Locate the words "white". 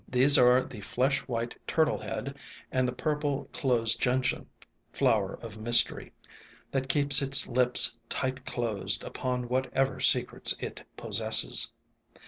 1.27-1.55